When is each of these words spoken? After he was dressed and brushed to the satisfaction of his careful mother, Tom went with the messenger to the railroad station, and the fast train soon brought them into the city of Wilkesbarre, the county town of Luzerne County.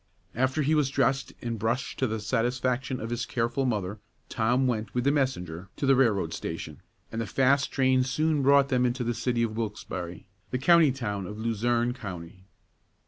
After 0.33 0.63
he 0.63 0.73
was 0.73 0.89
dressed 0.89 1.31
and 1.43 1.59
brushed 1.59 1.99
to 1.99 2.07
the 2.07 2.19
satisfaction 2.19 2.99
of 2.99 3.11
his 3.11 3.27
careful 3.27 3.65
mother, 3.67 3.99
Tom 4.29 4.65
went 4.65 4.95
with 4.95 5.03
the 5.03 5.11
messenger 5.11 5.69
to 5.75 5.85
the 5.85 5.95
railroad 5.95 6.33
station, 6.33 6.81
and 7.11 7.21
the 7.21 7.27
fast 7.27 7.71
train 7.71 8.01
soon 8.03 8.41
brought 8.41 8.69
them 8.69 8.83
into 8.83 9.03
the 9.03 9.13
city 9.13 9.43
of 9.43 9.55
Wilkesbarre, 9.55 10.23
the 10.49 10.57
county 10.57 10.91
town 10.91 11.27
of 11.27 11.37
Luzerne 11.37 11.93
County. 11.93 12.45